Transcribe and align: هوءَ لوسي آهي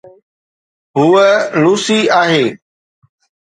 هوءَ 0.97 1.59
لوسي 1.63 2.11
آهي 2.13 2.57